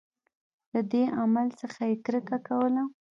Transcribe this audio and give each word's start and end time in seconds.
له 0.73 0.81
دې 0.91 1.03
عمل 1.19 1.47
څخه 1.61 1.81
یې 1.89 1.95
کرکه 2.05 2.37
کوله. 2.47 2.83